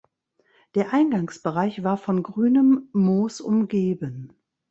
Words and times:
Der 0.73 0.93
Eingangsbereich 0.93 1.83
war 1.83 1.95
von 1.95 2.23
grünem 2.23 2.89
Moos 2.91 3.39
umgeben. 3.39 4.33